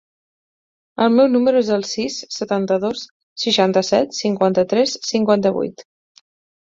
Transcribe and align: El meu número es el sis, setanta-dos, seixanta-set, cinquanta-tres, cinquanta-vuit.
El 1.03 1.11
meu 1.17 1.27
número 1.33 1.59
es 1.65 1.69
el 1.75 1.85
sis, 1.89 2.17
setanta-dos, 2.37 3.03
seixanta-set, 3.43 4.19
cinquanta-tres, 4.23 4.97
cinquanta-vuit. 5.13 5.87